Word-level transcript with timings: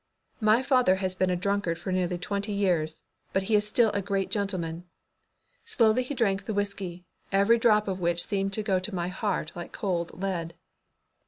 My 0.39 0.63
father 0.63 0.95
has 0.95 1.13
been 1.13 1.29
a 1.29 1.35
drunkard 1.35 1.77
for 1.77 1.91
nearly 1.91 2.17
twenty 2.17 2.53
years, 2.53 3.03
but 3.33 3.43
he 3.43 3.55
is 3.55 3.67
still 3.67 3.91
a 3.91 4.01
great 4.01 4.31
gentleman. 4.31 4.85
Slowly 5.63 6.01
he 6.01 6.15
drank 6.15 6.45
the 6.45 6.55
whiskey, 6.55 7.05
every 7.31 7.59
drop 7.59 7.87
of 7.87 7.99
which 7.99 8.25
seemed 8.25 8.51
to 8.53 8.63
go 8.63 8.79
to 8.79 8.95
my 8.95 9.09
heart 9.09 9.51
like 9.55 9.73
cold 9.73 10.19
lead. 10.19 10.55